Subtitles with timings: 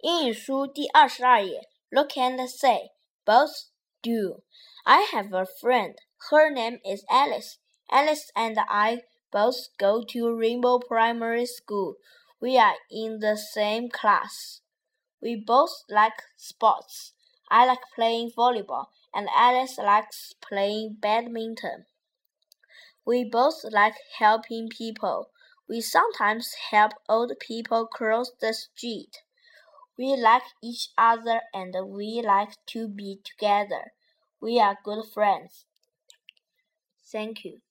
[0.00, 2.92] 英语书第二十二页，Look and say
[3.24, 3.70] both
[4.02, 4.42] do.
[4.84, 5.96] I have a friend.
[6.30, 7.58] Her name is Alice.
[7.90, 11.96] Alice and I both go to Rainbow Primary School.
[12.40, 14.60] We are in the same class.
[15.20, 17.12] We both like sports.
[17.50, 21.86] I like playing volleyball, and Alice likes playing badminton.
[23.04, 25.30] We both like helping people.
[25.68, 29.22] We sometimes help old people cross the street.
[30.01, 33.93] We like each other and we like to be together.
[34.41, 35.65] We are good friends.
[37.11, 37.61] Thank you.